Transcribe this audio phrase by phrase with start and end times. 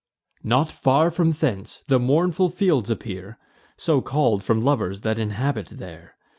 [0.43, 3.37] Not far from thence, the Mournful Fields appear
[3.77, 6.15] So call'd from lovers that inhabit there.